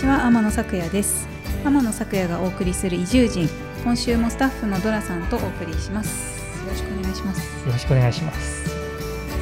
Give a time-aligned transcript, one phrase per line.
[0.00, 1.28] ちは天野咲也です。
[1.62, 3.46] 天野咲也がお送りする移住人。
[3.84, 6.40] 今週もスタッフのドラさんとお送りします。
[6.64, 7.66] よろしくお願いします。
[7.66, 8.70] よろしくお願いします。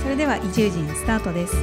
[0.03, 1.55] それでは移住人スタートです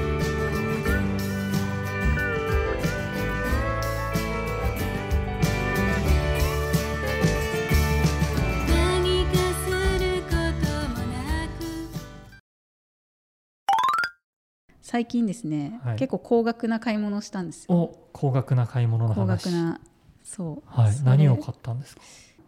[14.95, 15.97] 最近ですね、はい。
[15.97, 17.75] 結構高額な買い物をしたんですよ。
[17.75, 19.81] お高額な買い物の高話額な
[20.23, 20.93] そう、はい。
[21.03, 22.01] 何を買ったんですか？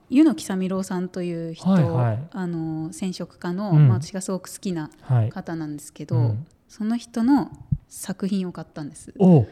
[0.10, 2.28] 湯野木さみろうさんという人、はいはい。
[2.32, 3.90] あの染色家の、うん。
[3.90, 5.30] まあ、私がすごく好きなはい。
[5.30, 6.48] 方なんですけど、うん。
[6.70, 7.52] その人の
[7.90, 9.14] 作品を買ったんです。
[9.20, 9.46] お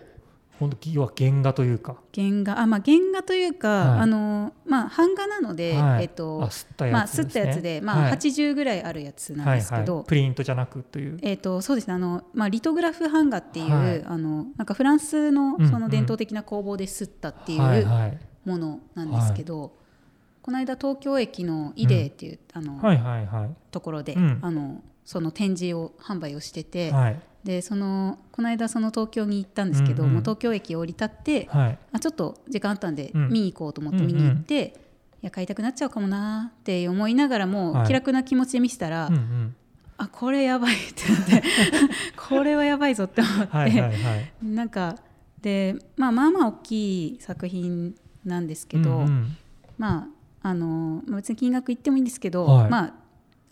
[0.60, 1.98] 本当要は原画というか。
[2.14, 2.60] 原画。
[2.60, 4.00] あまあ原画というか、はい。
[4.02, 6.04] あのまあ版画なので、はい。
[6.04, 7.24] えっとあ吸ったまあやつね。
[7.24, 8.12] 吸ったやつで、まあはい。
[8.14, 11.20] 80ぐらいあるやつなんですけど、はいはい、プリントじゃなくという。
[11.22, 11.94] えっとそうですね。
[11.94, 14.04] あの、まあ、リトグラフ版画っていう、はい。
[14.06, 15.70] あのなんかフランスのうんうん。
[15.70, 18.18] その伝統的な工房で吸ったっていはいうはい。
[18.46, 19.74] ものなんですけど、
[20.42, 23.50] この間東京駅のイデーっていう、あのはいはいはい。
[23.72, 24.40] ところで、うん。
[24.42, 30.14] あのその展示を販売をしてて、はいでそのこの間その東京に行ったんですけど、うんうん。
[30.16, 31.78] もう東京駅を降り立って、はい。
[31.94, 33.30] あちょっと時間あったんでうん。
[33.30, 34.74] 見に行こうと思って見に行って、
[35.22, 37.88] いや買いたくなっちゃうかもなって思いながらも、はい。
[37.88, 39.56] 気楽な気持ちで見せたら、うんうん。
[39.98, 41.44] あこれやばいってなって
[42.18, 43.74] これはやばいぞって思って、はい
[44.44, 44.98] なんか
[45.42, 49.38] で、まあ、まあまあ大きい作品なんですけど、うんうん。
[49.78, 50.10] ま
[50.42, 52.70] ああのまあ別に金額言ってもいいんですけど、はい。
[52.72, 52.94] まあ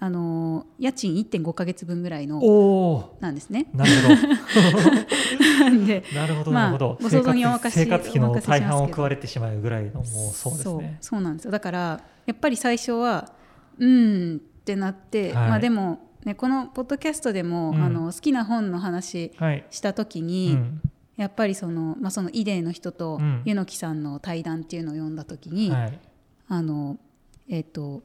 [0.03, 3.67] あの家賃1.5か月分ぐらいのおおなんですね。
[3.73, 5.63] なるほど。
[5.63, 11.51] なんで なるほどまあなるほど、ご想像にお任せ生活費の大半を食われてしまうぐらいのもうそうですそうねそうなんですよ。
[11.51, 13.31] だからやっぱり最初は
[13.77, 15.49] うーんってなって、はい。
[15.51, 17.81] まあでも、ね、このポッドキャストでも、うん。
[17.81, 20.81] あの好きな本の話はい、した時うに、ん。
[21.15, 23.41] やっぱりその,、まあ、そのイデーの人とうん。
[23.45, 25.97] 柚木さんの対談っていうのを読んだ時に、はい。
[26.49, 26.97] あの
[27.47, 28.03] えっ、と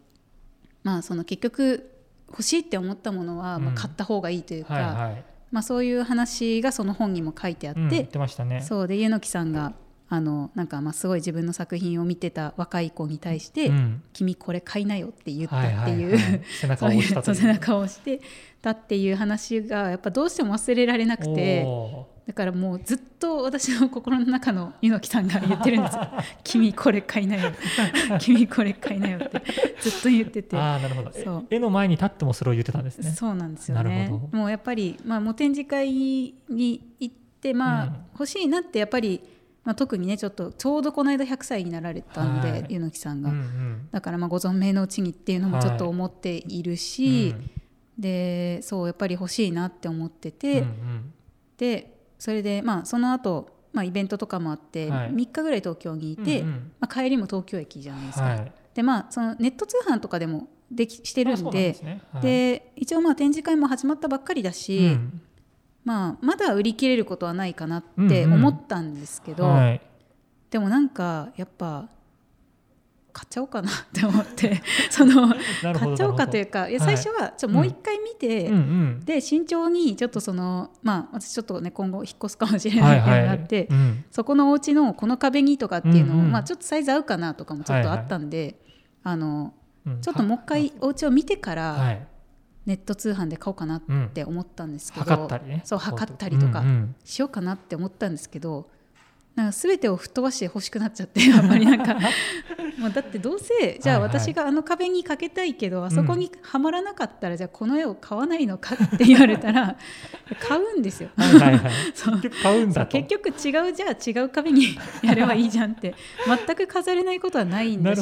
[0.84, 1.97] まあその結局
[2.30, 5.24] 欲しいって思ったものは、まあ、うん買った方がいいというか、はいはい。
[5.50, 8.62] まあ、そういう話がその本にも書いてあって、ってましたね。
[8.62, 9.72] そうで柚木さんが
[10.10, 14.02] あのなんかまあすごい自分の作品を見てた若い子に対して「うん。
[14.12, 16.14] 君これ買いなよ」って言ったはいってい。
[16.14, 17.34] う、背中を押したという。
[17.36, 18.20] そういうそう背中を押して
[18.62, 26.02] たっていう話がやっぱどうしても忘れられなくておだからもうずっと私の心の中の柚木さんが言ってるんですよ
[26.44, 27.52] 「君これ買いなよ」
[28.20, 29.42] 「君これ買いなよ」って
[29.80, 30.54] ずっと言ってて。
[30.54, 31.10] ーああなるほど。
[31.14, 31.46] えそう。
[31.48, 33.10] 絵の前に立ってもそれを言ってたんですね。
[33.12, 34.36] そうなんですよなるねほど。
[34.36, 36.34] もうやっぱり、まあ、もう展示会に
[37.00, 37.94] 行って、まあうん。
[38.12, 39.22] 欲しいなってやっぱり、
[39.64, 42.66] まあ、特にねちょっとちょうどこの間100歳になられたんで、はい。
[42.68, 43.88] 柚木さんが、うんうん。
[43.90, 47.50] だからまあご存命のうちにっていうのもちょっと思っているし、うん。
[47.98, 51.12] でそうやっぱり欲しいなって思ってて、うんうん。
[51.56, 55.10] でそれでまあその後、まあイベントとかもあって、はい。
[55.12, 58.24] 3日ぐらい東京にいて、うんうんまあ、帰りも東京駅じゃないですか。
[58.24, 58.52] はい。
[58.74, 62.02] でまあそのネット通販とかでもできしてるんんですね。
[62.12, 62.22] はい。
[62.22, 65.20] で一応まあ展示会も始まったばっかりだし、うん。
[65.84, 68.32] まあ、まだ売り切れることはないかなってうんうん。
[68.34, 69.80] 思ったんですけど、はい。
[70.50, 71.88] でもなんかやっぱ
[73.12, 76.74] 買っちゃおうかなって思って その買っちゃおうかというかい。
[76.74, 78.54] やはい最初はちょもう一回見て、うん。
[78.54, 79.00] うん。
[79.04, 83.12] で慎重にちょっとそのまあ私ちょっとね今後引っ越すかもしれないってい。
[83.14, 84.04] うのがあって、うん。
[84.10, 86.32] そこのお家のこの壁にとかっていうのを、うんうん。
[86.32, 88.60] まあ、ちょっとサイズ合うかなとかもちょっとあったんで、
[89.02, 89.54] あの
[89.86, 90.00] うん。
[90.00, 92.06] ちょっともう一回お家を見てから、はい。
[92.66, 93.82] ネット通販で買おうかなっ
[94.12, 95.62] て思ったんですけど、測ったりね。
[95.64, 96.94] そう測ったりとかうんうん。
[97.02, 98.68] しようかなって思ったんですけど
[99.38, 101.94] なんか全てを吹っ飛ばして欲しくなっちゃってやっぱりなんか。
[102.76, 104.18] もうだってどうせじゃあはいはい。
[104.18, 109.76] 私があの壁にかけたいけど、あそこにはまらなかったらじゃあこの絵を買わないのかって言われたら
[110.40, 111.10] 買うんですよ。
[111.16, 111.72] はいはいはい。
[111.94, 112.20] そう。
[112.20, 113.00] 結局買うんだと。
[113.00, 115.94] 結局違うじゃあ違う壁にやればいいじゃんって。
[116.26, 118.00] 全く飾れないことはないんだし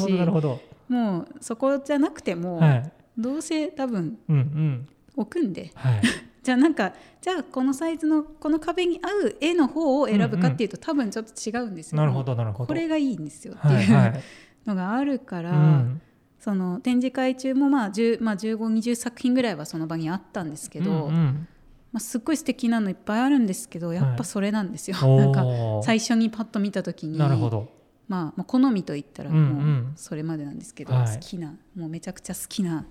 [0.88, 2.92] もうそこじゃなくても、はい。
[3.18, 4.88] どうせ多分うんうん。
[5.16, 5.70] 置くんで。
[5.74, 6.00] はい
[6.46, 11.96] じゃあなんかじゃあこのサイズのこの壁に合う絵の方を選ぶかっていうと、多分ちょっと違うんですよ。
[11.96, 12.68] なるほどなるほど。
[12.68, 14.22] これがいいんですよってはいはいいう
[14.64, 16.00] のがあるから、うん。
[16.38, 21.48] その展示会中もまあ10、まあ、1520作品ぐらいはその場にあったんですけど、うんうん。
[21.90, 24.96] まあ、すっごい素敵なのいっぱいあるんですけどやっぱそれなんですよ。
[25.02, 25.18] おー。
[25.18, 27.68] なんか最初にパッと見た時になるほど。
[28.06, 31.16] まあ、まあ好みと言ったらうんうもうんそれまでなんですけど、はい。
[31.16, 32.86] 好きなもうめちゃくちゃ好きな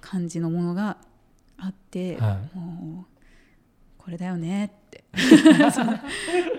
[0.00, 0.96] 感じのものが
[1.58, 2.65] あって、はもう
[4.06, 5.02] これだよねって。
[5.74, 5.98] その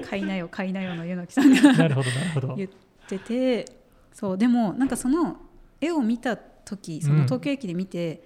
[0.10, 2.56] 買いなよ買いなよの柚木さんがなるほどなるほど。
[2.56, 2.70] 言っ
[3.08, 3.66] てて
[4.12, 5.38] そうでもなんかその
[5.80, 8.22] 絵を見た時その東京駅で見て、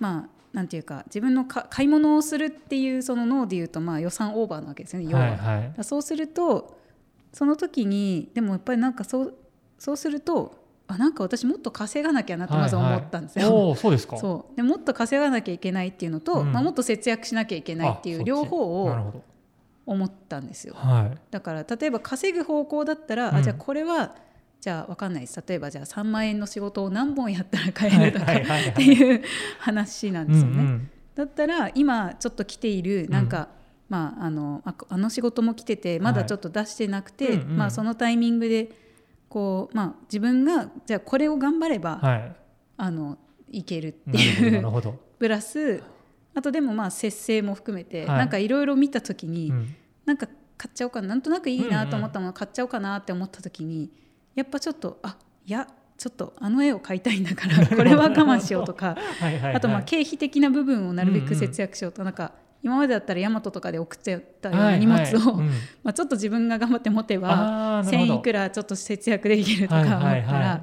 [0.00, 5.22] まあなんていうか自分のか買い物をするっていうその脳でいうとまあ予算オーバーなわけですよね要は。
[5.22, 5.84] はいはい。
[5.84, 6.80] そうすると
[7.32, 9.34] その時にでもやっぱりなんかそう
[9.78, 13.54] そうするとあなんか私もっと稼がなきゃなってまず思ったんですよ。
[13.54, 14.16] はいはい、そうですか。
[14.18, 14.56] そう。
[14.56, 16.52] でもっと稼がなきゃいけないっていうのと、うん。
[16.52, 19.22] まあ、もっと節約しなきゃいけないっていう両方を
[19.86, 20.74] 思ったんですよ。
[20.76, 21.18] はい。
[21.30, 23.36] だから例えば稼ぐ方向だったら、うん。
[23.36, 24.14] あじゃあこれは
[24.60, 25.42] じゃあ分かんないです。
[25.46, 29.22] 例えばじゃあ3万円の仕事を何本やったら買えるとかっていう
[29.58, 30.52] 話なんですよね。
[30.52, 30.90] うんうん。
[31.14, 33.48] だったら今ちょっと来ているなんか、
[33.88, 37.56] まあ、あのああの仕事も来ててまだちょっと出してなくて、はいうんうん。
[37.56, 38.70] まあ、そのタイミングで
[39.32, 42.36] こう、まあ、自分がじゃあこれを頑張れば、はい。
[42.76, 43.16] あの
[43.50, 44.52] いけるっていう。
[44.52, 45.82] なるほど、 プラス
[46.34, 48.18] あとでもまあ節制も含めて、はい。
[48.18, 49.74] なんかいろいろ見た時に、うん。
[50.04, 50.26] なんか
[50.58, 53.90] 買っちゃおうかななんとなくいいなと思ったもの買っちゃおうかなって思った時に
[54.34, 65.00] やっぱちょっとあいやちょっとあの絵を買いたいんだからこれは我慢しようとか はいあとまあ経費的な部分をなるべく節約しようとなんか今までだったらヤマトとかで送ってたような荷物
[65.30, 65.34] を、
[65.82, 68.14] まあちょっと自分が頑張って持てばあーなるほど。
[68.14, 70.62] 1000いくらちょっと節約できるとか思ったら、はいはいはい。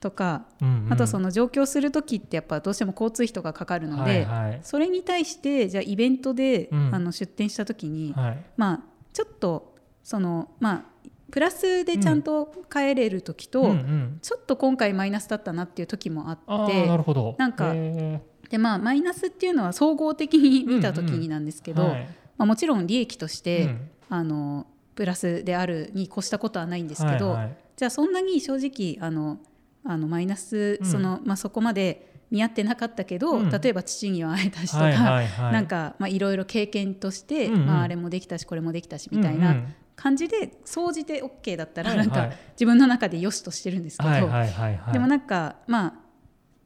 [0.00, 0.92] とかうんうん。
[0.92, 4.60] あとその上京する時ってやっぱどうしても交通費とかかかるので、はいはい。
[4.62, 6.94] それに対してじゃあイベントで、うん。
[6.94, 8.38] あの出店した時に、はい。
[8.56, 8.80] まあ
[9.12, 10.84] ちょっとそのまあ
[11.30, 14.18] プラスでちゃんと帰れる時と、うんうん。
[14.20, 16.32] ちょっと今回マイナスだったなっていう時もあ
[16.64, 17.34] ってなるほど。
[17.38, 18.20] なんかへ
[18.50, 22.08] でまあマイナスっていうのは総合的に見た時になんですけど、ーはい。
[22.36, 23.90] まあ、もちろん利益として、うん。
[24.12, 24.66] あの
[24.96, 27.56] プラスであるに越したことはないんですけど、はいはい。
[27.76, 29.38] じゃあそんなに正直あの
[29.84, 30.86] あのマイナス、うん。
[30.86, 33.50] そのまあ、そこまで見合ってなかったけど、うん。
[33.50, 35.52] 例えば父には会えたしとか、はいはいはい。
[35.52, 37.66] なんかまあいろいろ経験として、うんうん。
[37.66, 39.62] まあ、あれもできたしこれもできたしみたいな
[39.94, 44.92] 感じで総じて OK だったらなんか自分の中で良しとしてるんですけど、はいはいはいはい。
[44.92, 45.94] でもなんかまあ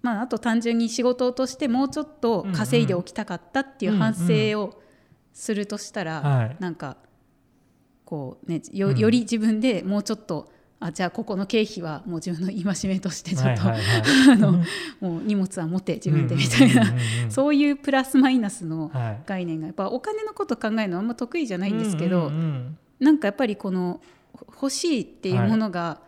[0.04, 4.78] まああと単純に仕事としてもうちょっと稼いでおきたかったっていう反省を
[5.32, 6.56] するとしたら、はい。
[6.60, 6.98] なんか
[8.04, 13.62] こうねより自分でもうちょっと、あじゃあここの経費はもう自分の戒めとしてちょっと、
[15.00, 17.30] 荷物は持て自分でみたいな、うんうんうんうん。
[17.30, 24.00] そういうプラスマイナスのはい概念がやっぱお金のこと考えるのはあんま得意じゃないんですけど、うんうんうんなんかやっぱりここ
[24.52, 26.00] 欲しいっていうものが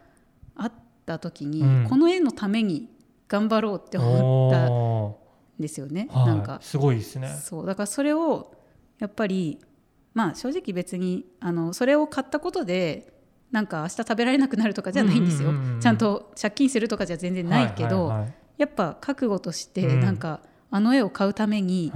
[0.54, 0.72] あっ
[1.04, 1.86] た時に、うん。
[1.88, 2.88] この絵のために
[3.28, 5.18] 頑張ろうって思ったんお
[5.58, 6.08] ですよね。
[6.10, 6.18] ー。
[6.18, 6.26] はい。
[6.28, 6.58] なんか。
[6.62, 7.28] すごいですね。
[7.28, 7.66] そう。
[7.66, 8.52] だからそれを
[8.98, 9.58] やっぱり
[10.14, 13.12] まあ正直別にあのそれを買ったことで
[13.50, 18.26] なんか明日食べられなくなるとかじゃないんですよ、ちゃんと借金するとかじゃ全然ないけど、
[18.58, 20.00] やっぱ覚悟としてうん。
[20.00, 20.40] なんか、
[20.70, 21.92] あの絵を買うために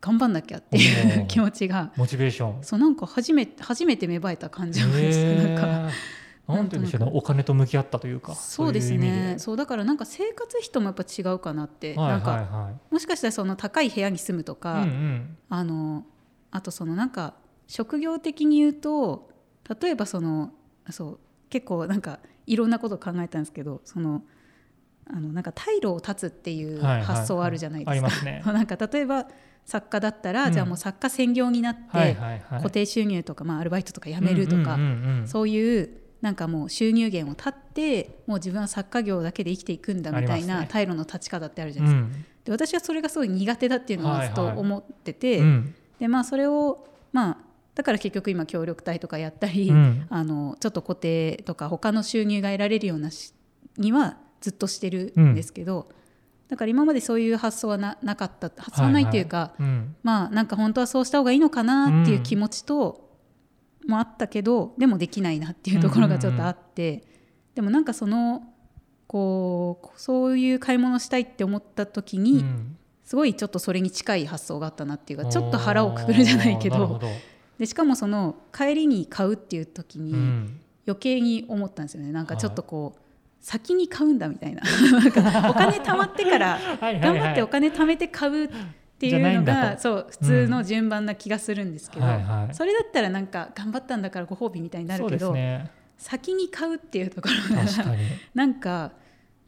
[0.00, 1.92] 頑張んなきゃっていう気持ちが。
[1.96, 2.64] モチベーション。
[2.64, 5.56] そうなんか初めて初めて芽生えた感じがですへー。
[5.56, 5.90] なんか
[6.54, 7.12] なんて言うんでしょうね。
[7.14, 9.36] お金と向き合ったというかそうですね。
[9.38, 12.40] そうだからなんか生活費ともやっぱ違うかなって、はいなんか、はい。
[12.40, 15.36] はいもしかしたらその高い部屋に住むとか、うんうん。
[15.48, 16.04] あの
[16.50, 17.34] あとそのなんか
[17.66, 19.30] 職業的に言うと
[19.80, 20.52] 例えばその
[20.90, 21.18] そう
[21.48, 24.22] 結構なんかいろんなことを考えたんですけどその
[25.08, 27.90] あのなんか退路を断つっていうはいはい発想あるじゃないですか。
[27.92, 28.42] ありますね。
[28.46, 29.26] なんか例えば
[29.64, 30.52] 作家だったら、うん。
[30.52, 32.58] じゃあもう作家専業になって、はいはいはい。
[32.58, 35.28] 固定収入とか、まあ、アルバイトとか辞めるとか、うんうんうんうん。
[35.28, 42.30] そういうなんかもう収入源を断ってもう自分は作家業だけで生きていくんだみたいな退路の立ち方ってあるじゃないですか。
[42.44, 44.50] で私はそれがすごい苦手だっていうのをずっとはい。
[44.50, 45.74] はい思ってて、うん。
[45.98, 47.36] でまあそれをまあ
[47.74, 50.06] だから結局今協力隊とかやったり、うん。
[50.10, 53.32] あのちょっと固定とか他の収入が得られるようなし
[53.78, 55.88] にはずっとしてるんですけど、
[56.48, 59.96] だから今までそういう発想はななかった発想はないっていうか、うん。
[60.02, 63.09] まあなんか本当はそうした方がいいのかなっていう気持ちと、
[63.90, 67.04] もあったけどでもできないなっていうところがちょっとあって、
[67.54, 68.42] でもなんかその
[69.06, 72.76] こうそういう買い物したいって思った時に、うん。
[73.04, 77.00] すごいちょっとそれに近い発想があったなっていうかちょっと腹をくくるじゃないけど。
[77.58, 80.60] でしかもその帰りに買うっていう時にうん。
[80.86, 82.12] 余計に思ったんですよね。
[82.12, 83.00] なんかちょっとこう、
[83.40, 84.62] 先に買うんだみたいな。
[84.92, 88.50] なんかお金貯まってから頑張ってお金貯めて買う
[89.00, 92.54] っていうのがそう普通の順番な気がするんですけど、はいはい。
[92.54, 95.70] それだったらなんか頑張ったんだからご褒美みたいになるけど、ね。
[95.96, 97.64] 先に買うっていうところが
[98.34, 98.92] なんか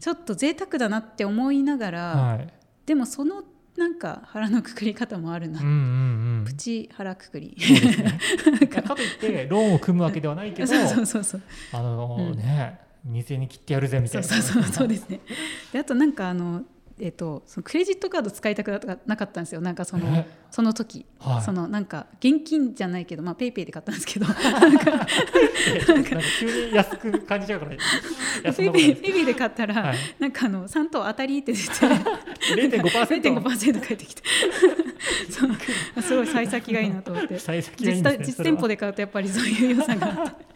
[0.00, 2.48] ちょっと贅沢だなって思いながら、はい。
[2.86, 3.44] でもその
[3.76, 6.44] なんか腹のくくり方もあるな、うんうんうん。
[6.46, 7.54] プチ腹くくり。
[7.58, 8.66] ね。
[8.72, 11.42] かといってローンを組むわけではないけどそうそうそう
[11.72, 12.38] あのうん。
[12.38, 14.26] ね2000に切ってやるぜみたいな。
[14.26, 15.20] そうそうそうそうですね。
[15.74, 16.62] であとなんかあの
[17.02, 19.60] えっとそのクレジットカード使いたくなかったんですよ。
[19.60, 20.24] なんかそのえ？
[20.52, 21.42] その時、はい。
[21.42, 24.26] そのなんか現金じゃないけどまあ PayPay で買ったんですけど。
[24.30, 25.06] なんか
[26.38, 27.72] 急に安く感じちゃうから
[28.44, 29.96] 安 PayPay PayPay で買ったら、はい。
[30.20, 34.22] なんかあの3等当たりって出て0.5% 0.5%返ってきて。
[36.02, 37.36] すごい幸先がいいなと思って。
[37.36, 40.52] 幸先がいい実実店舗で買うとやっぱりそういう良さがあって。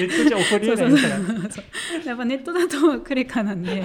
[0.00, 3.82] ネットやっぱネットだとクレカなんで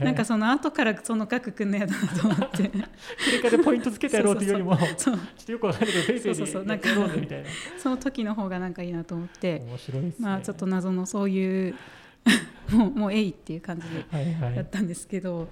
[0.00, 2.68] なんかその後からその額くんのやだなと思って。
[2.70, 2.78] ク
[3.32, 7.48] レカでポイントつけてやろうっていうよりもちょっとよくわかんないけどペイペイでやってやろうぜみたいな。
[7.78, 9.62] その時の方がなんかいいなと思って。
[9.66, 10.24] 面白いですね。
[10.26, 11.74] まあちょっと謎のそういう
[12.70, 15.48] もうもうえいっていう感じではいはいやったんですけど、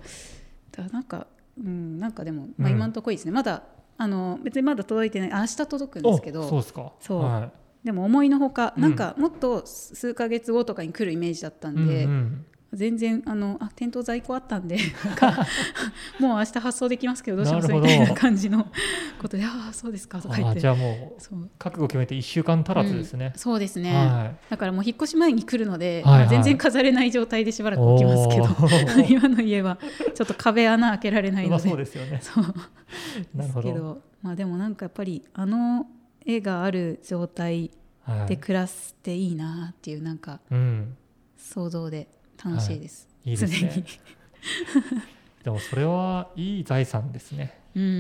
[0.73, 1.27] だからなんか
[1.59, 3.63] うんなんかでも、まあ、うん今のところいいですね、まだ
[3.97, 5.33] あの別にまだ届いてない。
[5.33, 6.41] あ明日届くんですけど。
[6.47, 6.93] おそうですか？
[7.01, 7.23] そう。
[7.23, 7.51] は
[7.85, 8.95] でも思いのほか、うんなん。
[8.97, 14.79] かもっと数ヶ月後とかに来るイメージだったいんで、うんうん全然あのあ店頭在庫あったんで
[16.19, 18.67] もう明日発送できますけどどうしますみたいな感じの
[19.21, 20.59] ことでああそうですかとか言って。
[20.59, 26.27] あじゃあもう覚悟決めて1週間足らずですね、そうですね、はだからもう引っ越し前に来るので、はいはい。
[26.27, 29.79] まあ全然飾れない状態でしばいらく置きますけど 今の家は
[30.15, 32.19] ちょっと壁穴開けられないまあのでそうですよね。
[32.23, 32.45] そう。
[33.35, 35.87] ですけどまあでもなんかやっぱりあの
[36.25, 37.71] 絵がある状態
[38.03, 38.29] はい。
[38.29, 40.97] で暮らしていいなっていうなんかうん。
[41.37, 42.09] 想像で
[42.45, 43.35] 楽しいです、い。
[43.35, 43.85] いです常ね
[45.45, 47.59] でもそれはいい財産ですね。
[47.75, 47.89] に、うん。
[47.89, 47.91] う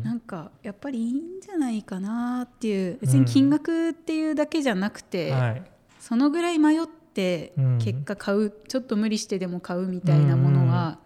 [0.00, 0.02] ん。
[0.02, 5.62] なんかやっぱりいいんじゃないかなっていう別に金額っていうだけじゃなくて、はい。
[6.00, 7.78] そのぐらい迷ってうん。
[7.78, 10.98] 結果買う、ちょっと無理してでも買うみたいなものは、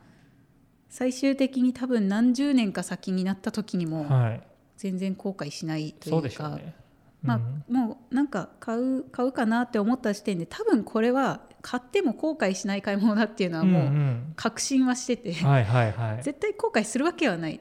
[0.88, 4.42] 最終的に多分何十年か先になった時にもはい。
[4.76, 6.74] 全然後悔しないといそううか、でしょうね。
[7.22, 7.74] まあうん。
[7.74, 14.32] もうなんか買う買うかなって思った時点で多分これは買っても後悔しない買い物だっていうのはもんうん。
[14.36, 16.22] 確信はしてて、はいはいはい。
[16.22, 17.60] 絶対後悔するわけはない。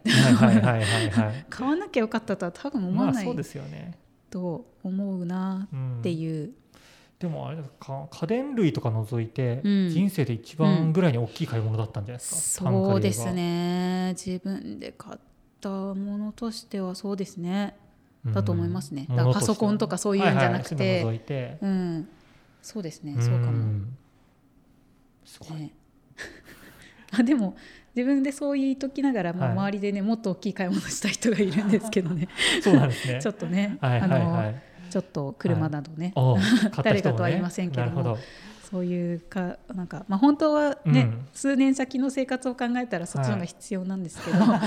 [1.50, 3.98] 買わなきゃよかったとは多分思わないですよね、
[4.30, 6.52] と思うなうんっていう、
[7.18, 9.90] でもあれですか家電類とか除いて、うん。
[9.90, 15.20] 人生で一番ぐらいに大きい買い物だったんじゃないですか、単価言えばそうですね自分で買っ
[15.60, 17.76] たものとしてはそうですね。
[18.28, 19.16] だと思いますね、うん。
[19.16, 22.08] だからパソコンとかそういうんじゃなくて、はいはいて、うん
[22.66, 23.96] そうですねそうかも、ん
[25.24, 25.72] すごい、ね、
[27.14, 27.56] あでも
[27.96, 29.58] 自分でそう言いときながら、まあ、はい。
[29.58, 32.28] 周りでねもっと大きい買い物した人がいるんですけどね。
[32.64, 33.20] そうなんですね。
[33.24, 38.18] ちょっとね、はいはいあのはいちょっと車などね、おう買った人もね誰かとは言いませんけども
[38.64, 41.28] そういうかなんか、まあ、本当はね、うん。
[41.34, 44.62] 数年先の生活を考えたらそっちの方が必要なんですけど、 まあ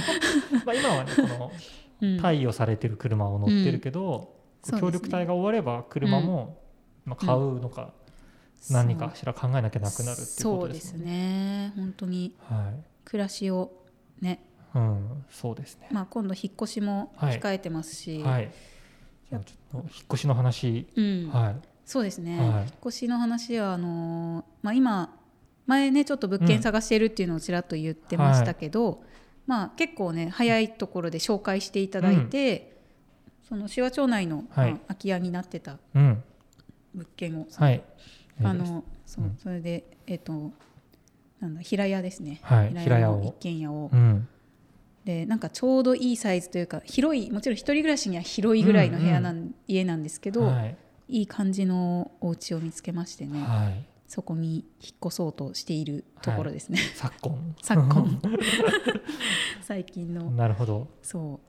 [0.75, 1.53] 今はねこの
[2.01, 2.21] うん。
[2.21, 4.81] 貸与されてる車を乗ってるけど、そうですね。
[4.81, 6.59] 協力隊が終われば車も、
[7.09, 7.93] まあ、買うのか
[8.71, 11.05] 何かしら考えなきゃなくなるっていうそうですことですね。
[11.05, 12.85] ね本当にはい。
[13.05, 13.73] 暮らしを
[14.21, 15.89] ね、うん、そうですね。
[15.91, 18.51] まあ、今度引っ越しも控えてますし、はい。
[19.31, 21.31] じゃあちょっと引っ越しの話、うん。
[21.31, 21.57] はい。
[21.85, 22.49] そうですね、はい。
[22.65, 25.17] 引っ越しの話はあのーまあ、今
[25.67, 29.03] 前ねちょっと物件探してるっていうのをちらっと言ってましたけど、
[29.47, 32.77] まあ、結構ね早いところで紹介していただいて、
[33.49, 34.73] その紫波町内の、はい。
[34.73, 36.23] まあ空き家になってたうん。
[36.95, 37.83] 物件を、はい。
[38.43, 39.37] あのそううん。
[39.39, 40.53] それで、えっと
[41.41, 42.75] なんだ平屋ですね、はい。
[42.75, 44.29] 平屋をの一軒家を、うん。
[45.05, 50.77] でなんかちょうどいいサイズというか広いもちろん一人暮らしには広いぐらいの部屋なん、家なんですけど、はい。
[51.09, 53.85] いい感じのお家を見つけましてね、はい。
[54.07, 57.55] そこに引っ越そうとしているところですね、昨今。
[57.63, 58.21] 昨今。
[59.63, 60.31] 最近の。
[60.31, 60.89] なるほど。
[61.03, 61.41] そ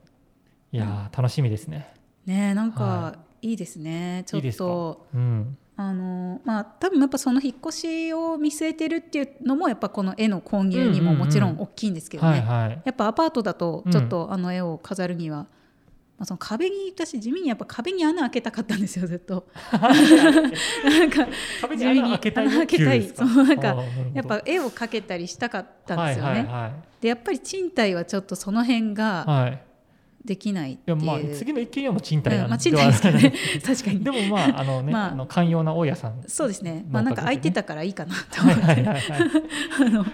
[0.72, 1.92] いやー楽しみですね。
[2.26, 5.06] うねなんはかいいですねちょっと。
[5.14, 5.56] うん。
[5.76, 12.44] あのまあ多分やっぱその引っ越しを見据えてるっていうのもやっぱこの絵の購入にももちろん大きいんですけどね。
[12.84, 15.46] やっぱアパートだとちょっとあの絵を飾るには、ま
[16.18, 19.46] あ、その壁に私地味にやっぱ壁に穴開けたかったんですよずっと。
[19.72, 21.26] なんか
[21.62, 22.50] 壁に穴開けたい。
[23.08, 23.82] そうなんか
[24.12, 26.46] やっぱ絵を描けたりしたかったんですよね、
[27.00, 28.94] でやっぱり賃貸はちょっとその辺はい。
[28.94, 29.62] がはい。
[30.24, 33.32] できないっていやまあ次の一軒家も賃貸なんうんまあ賃貸ですけどね。
[33.64, 34.04] 確かに。
[34.04, 36.22] でもまああのね、まああの寛容な大家さん。
[36.26, 36.84] そうですね。
[36.90, 39.42] まあなんか空いてたからいいかなとはい思って、はいはいは
[39.80, 40.06] あの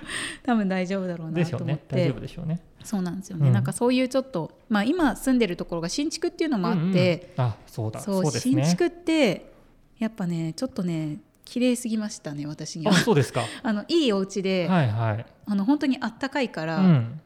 [0.45, 1.69] 多分大丈夫だろうなと思っ。
[1.69, 1.81] ね。
[1.89, 2.61] 大丈て夫でしょうね。
[2.85, 3.53] そうなんですよね、うん。
[3.53, 7.51] なんかそういうちょっとまあ今住んでるところが新築っていうのもあって、うんうん。
[7.51, 7.99] あそうだ。
[7.99, 8.31] そうね。
[8.31, 9.51] 新築って
[9.99, 12.93] やっぱねちょっとね綺麗すぎましたね私には。
[12.93, 13.43] あそうですか。
[13.65, 15.27] あのいいお家で、はいはい。
[15.47, 17.21] あの本当にあったかいから、うん。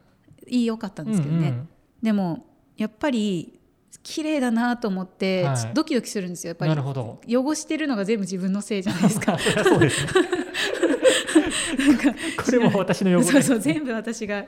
[0.47, 1.69] いいよかったんですけどね、うんうん。
[2.01, 2.45] でも
[2.77, 3.59] やっぱり
[4.03, 6.71] 綺麗だなと思って、はドキドキするんですよやっぱり。
[7.37, 10.11] 汚してるのが全部自分のせいじゃないですか そうですね。
[12.43, 14.45] これも私の汚れそうそう全部私が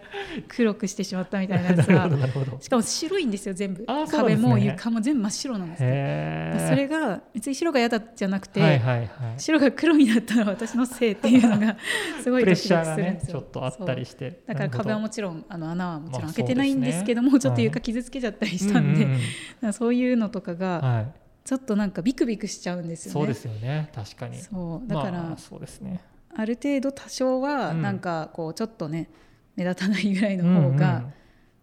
[0.47, 2.59] 黒くしてしまったみたいなやつ なるほどがなるほど。
[2.61, 3.79] しかも白いんですよ全部。
[3.79, 3.85] ね。
[4.11, 9.07] 壁も床も全部真っ白なんですよへえそれが別に白が嫌だじゃなくて、はいはいはい。
[9.37, 11.77] 白が黒になったら私のせいっていうのが
[12.21, 13.33] すごいプレッドキドキシャーがねするんですよ。
[13.33, 14.41] ちょっとあったりして。
[14.45, 17.49] だから壁はもちちろんあの穴はもちろんまあ開けてないんですけども、そうですね。
[17.49, 19.17] ちょっと床傷つけちゃったりしたんで、だか
[19.61, 21.07] らそういうのとかがはい。
[21.45, 23.19] ちょっとなんかビクビクしちゃうんですよね。
[23.19, 23.89] そうですよね。
[23.93, 24.37] 確かに。
[24.37, 24.87] そう。
[24.87, 26.01] だから、まあそうですね
[26.35, 27.81] ある程度多少はうん。
[27.81, 29.09] なんかこうちょっとね
[29.55, 31.03] 目立たないぐらいの方が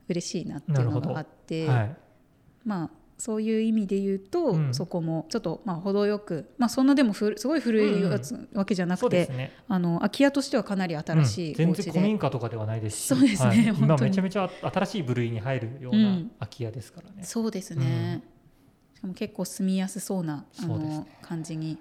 [0.08, 1.96] 嬉しいなっていうのがあって、うんうんはい。
[2.64, 4.74] まあそういう意味で言うと、うん。
[4.74, 9.52] そこもちょっとまあ程よく、まあ、そんなでもふすごい古いやつ、わけじゃなくてね。
[9.68, 11.54] あの空き家としてはかなり新しいうん。
[11.56, 13.06] 全然古民家とかではないですし。
[13.08, 13.66] そうですねはい。
[13.66, 16.30] 今めちゃめちゃ新しい部類に入るよううなん。
[16.38, 18.22] 空き家ですからね、そうですね、
[18.94, 21.06] しかも結構住みやすそうなあのね。
[21.20, 21.76] 感じに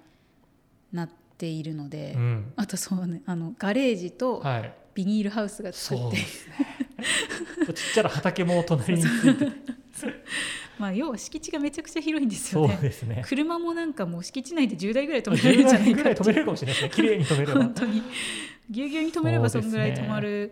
[0.91, 2.53] なっているので、うん。
[2.55, 4.74] あとそうねあのガレージとはい。
[4.96, 6.55] ビニールハウスが作って、そうですね。
[7.67, 9.48] ちっちゃな畑も隣について。
[10.77, 12.77] まあ要は敷地がめちゃくちゃ広いんですそうよね。
[12.81, 13.22] ですね。
[13.25, 16.15] 車もなんかもう敷地内で10台ぐらい止められるんじゃない10ぐからいう。
[16.15, 17.03] い止めれるかもしれないですね。
[17.03, 17.53] 綺麗に止めれば。
[17.53, 18.01] 本当に。
[18.69, 20.51] ぎゅうぎゅうに止めればそそうですねんぐらい止まる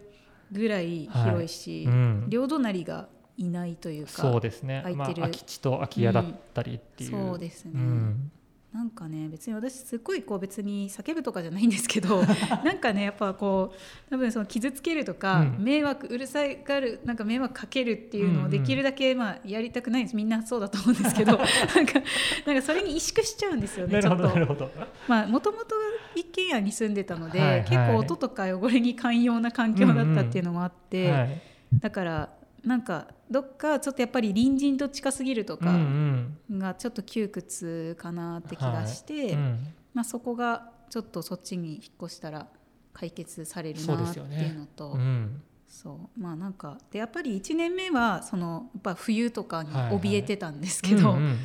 [0.52, 2.26] ぐらい広いし、うん。
[2.30, 4.82] 両隣がいないというかそうですね。
[4.84, 4.98] 空いてる。
[4.98, 8.32] まあ空き地と空き家だったりっていう、そうですね、うん
[8.74, 12.22] なんかね別に私すっごいこう別に叫ぶとかじゃないんですけど
[12.64, 15.64] なんかねやっぱこう多分その傷つけるとか、うん。
[15.64, 20.16] 迷惑うるさがるなんか迷惑かけるっていうのうんうんをできるだけまあやりたくないんです。
[20.16, 22.02] みんなそうだと思うんですけど なんか
[22.46, 24.24] なんかそれに萎縮しちゃうんですよねちょっと。
[24.24, 24.70] どなるほど。
[25.08, 25.76] まあもともと
[26.16, 27.60] 一軒家に住んでたので、はいはい。
[27.62, 31.42] 結構音とか汚れに寛容な環境だったっていうのもあって、はい。
[31.80, 32.30] だから
[32.66, 36.38] なんかどっかちょっとやっぱり隣人と近すぎるとうんかうん。
[36.60, 39.74] がちょっと窮屈かなって気がして、うん。
[39.94, 42.48] まあ、そこがちょっとそっちに引っ越したら
[42.94, 46.20] 解決されるなっていうのとうんそう。
[46.20, 51.38] まあなんかでやっぱり1年目はそのやっぱ冬とかに怯えてたんですけど、うんうん。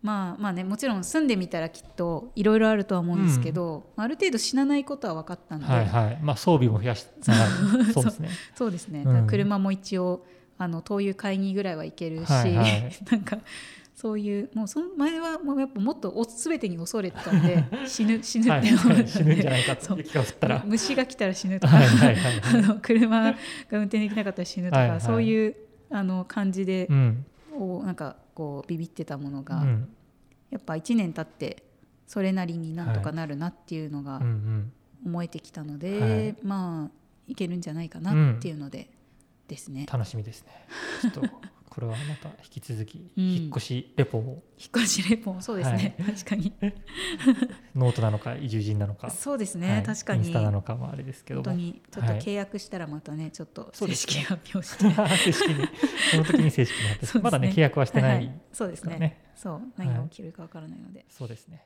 [0.00, 6.18] まあまあねもちろん住んでみたらきっといろいろあるとは思うんですけど、ある程度死なないことは分かったんで、はいはい。
[6.22, 7.06] まあ装備も増やし
[7.92, 8.04] そう。
[8.04, 8.28] ですね。
[8.54, 10.24] そうですね、車も一応
[10.58, 12.92] あの灯油買いにぐらいは行けるし、はいはい。
[13.10, 13.38] なんか
[13.94, 20.62] そういうもうその前はもうやっぱもっとお全てに恐れてたんで 死ぬ死ぬって思って死ぬんじゃないか雪が降ったら。
[20.66, 22.64] 虫が来たら死ぬとか、はいはいはいはい。
[22.64, 23.38] あの車が
[23.70, 25.00] 運転できなかったら死ぬとか、はいはい。
[25.00, 25.56] そういう
[25.90, 27.26] あの感じでう、ん。
[27.56, 29.88] おなんかこうビビってたものうが、ん。
[30.50, 31.64] やっぱ1年経って
[32.06, 34.72] それなりになんとかなるなっていうのがうんうん。
[35.06, 36.36] 思えてきたので、はい。
[36.42, 36.90] まあ
[37.28, 38.90] いけるんじゃないかなっていうので、
[39.48, 39.86] ですね。
[39.90, 40.52] 楽しみですね。
[41.02, 41.22] ちょっと
[41.68, 43.24] これはまた引き続きうん。
[43.24, 44.42] 引っ越しレポを。
[44.58, 46.52] 引っ越しレポもそうですね、確かに。
[47.74, 49.10] ノートなのか移住人なのか。
[49.10, 49.82] そうですね、はい。
[49.82, 50.26] 確かに。
[50.26, 51.44] インスタなのかもあれですけども。
[51.44, 52.20] 本当にちょっとはい。
[52.20, 54.84] 契約したらまたねちょっと正式発表して、
[55.24, 55.68] 正式に。
[56.10, 57.22] その時に正式になって、そうですね。
[57.22, 58.30] まだね契約はしてないはい。
[58.52, 59.24] そうですね。
[59.34, 59.62] そう。
[59.76, 61.64] 何が起きるかわからないので、そうですね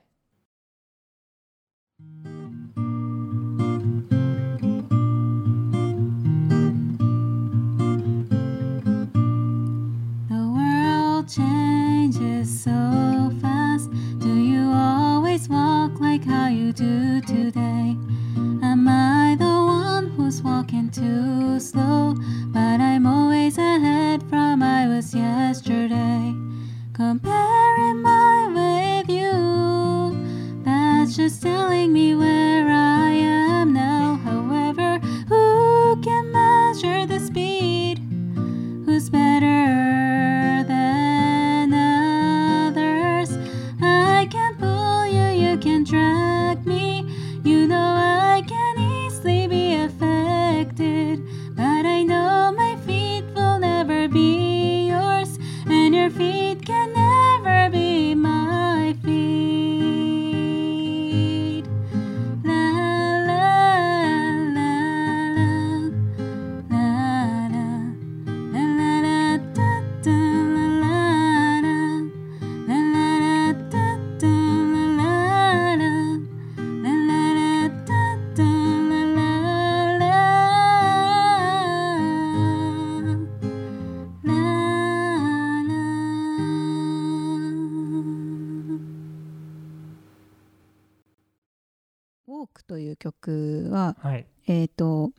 [92.52, 95.10] クという曲ははい、えっ、と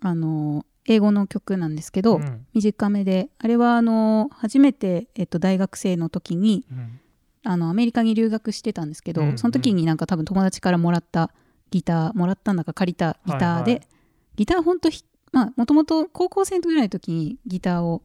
[0.00, 2.46] あの英語の曲なんですけど、うん。
[2.54, 7.00] 短めであれはあの初めて、えっと大学生の時にうん。
[7.44, 9.38] あのアメリカに留学してたんですけど、うんうん。
[9.38, 11.30] その時になんか多分友達からもらった
[11.70, 13.80] ギターもらったんだか借りたギターで、はいはい。
[14.36, 18.02] ギターほんとひまあもともと高校生ぐらいの時にギターを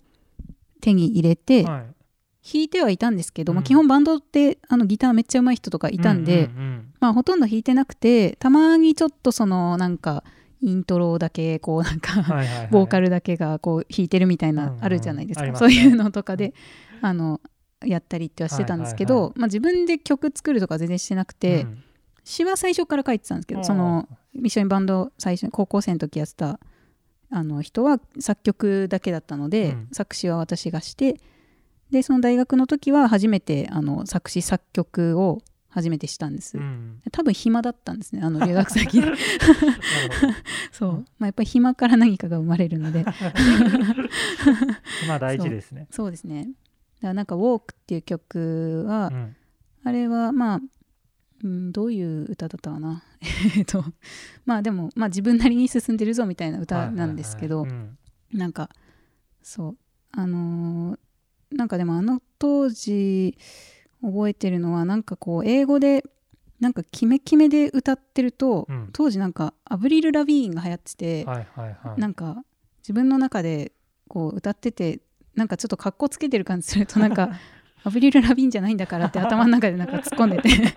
[0.81, 2.02] 手に入れて、はい
[2.45, 10.23] 弾いてはいたんですけど、まあ、うん基本バンドってあのギターめっちゃ上手い人とかいたんで、うんうんまあ、ほとんど弾いてなくてたまにちょっとそのなんか
[10.61, 12.67] イントロだけこうなんうんかはいはいはい。
[12.67, 14.77] ボーカルだけがこう弾いてるみたいうんうなん。
[14.81, 15.73] あるじゃないですか、ありますね。
[15.73, 16.53] そういうのとかで
[17.01, 17.41] あの
[17.85, 21.83] やったりってはしてたんですけど、はいはいまあ、自分で曲作るとか全然してなくて、うん。
[22.25, 26.59] 詩は最初から書いてたんですけどその一緒にバンド最初に高校生の時やってた
[27.29, 29.87] あの人は作曲だけだったので、うん。
[29.91, 31.19] 作詞は私がして
[31.93, 37.01] でその大学の時は初めてあの作詞作曲を初めてしたんです、うん。
[37.11, 39.07] 多分暇だったんですねあの 留学先で。
[40.73, 43.03] そう、うんまあ、やっぱり暇から何かが生まれるので。
[43.03, 43.11] ど
[45.07, 45.87] まあ大事ですね。
[45.91, 46.11] そう。
[46.11, 46.45] ですね。
[46.45, 49.35] だからなんか「ウォークっていう曲は、うん。
[49.83, 50.61] あれはまあ、
[51.43, 53.03] うん、どういう歌だったかな。
[53.55, 53.85] えっと
[54.45, 57.67] まあでも、まあ、自分なりに進んでるぞみたいな歌なんですけど、
[58.31, 58.69] なんか
[59.43, 59.77] そう。
[60.11, 60.99] あのー
[61.53, 63.37] なんかでもあの当時
[64.01, 66.03] 覚えてるのはなんかこう英語で
[66.59, 68.89] なんかキメキメで歌ってると、うん。
[68.93, 71.99] 当時なんかアブリル・ラビーンが流行ってて、うんはいはいはい。
[71.99, 72.43] なんか
[72.81, 73.73] 自分の中で
[74.07, 75.01] こう歌ってて
[75.35, 77.31] なんかちょっとかっこつけてる感じするとなんか
[77.85, 80.49] アブリル・ラビーンじゃないんだからって頭の中でなんか突っ込んでて。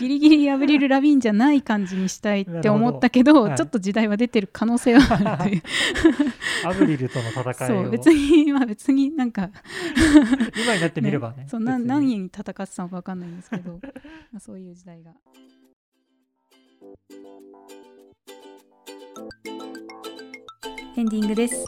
[0.00, 3.56] ギリギリアブリル・ラビーンじゃない感じにしたいって思ったけどはい。
[3.56, 5.50] ちょっと時代は出てる可能性はある。
[5.50, 5.62] という
[6.64, 7.54] アブリルとの戦いを。
[7.82, 9.50] そう別にまあ別になんか
[10.64, 11.46] 今になってみればね。
[11.48, 13.78] そうな何に戦ってたのか分かんないんですけど
[14.32, 15.12] まあそういう時代が。
[20.96, 21.64] エンディングです。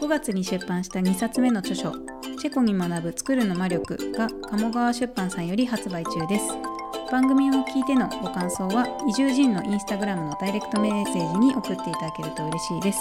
[0.00, 1.92] 5月に出版した2冊目の著書
[2.44, 6.48] 「チェコに学ぶ作るの魔力」が鴨川出版さんより発売中です。
[7.10, 12.98] 番組を聞いてのご感想は移住人のインスタグラムのダイレクトメッセージに送っていただけると嬉しいです。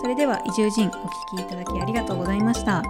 [0.00, 2.82] それでは移住人お聞きいただきありがとうございました。